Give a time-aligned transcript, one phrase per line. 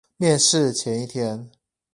[0.17, 1.51] 面試前一天